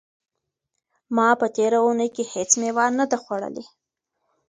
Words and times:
ما 1.15 1.27
په 1.39 1.47
تېره 1.55 1.79
اونۍ 1.85 2.09
کې 2.15 2.23
هیڅ 2.33 2.51
مېوه 2.61 2.85
نه 2.99 3.05
ده 3.11 3.17
خوړلې. 3.23 3.63